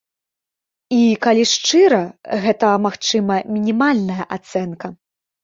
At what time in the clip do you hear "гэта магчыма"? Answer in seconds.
2.47-3.37